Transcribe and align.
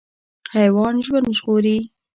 حیوان 0.55 0.95
ژوند 1.05 1.27
ژغوري. 1.37 1.77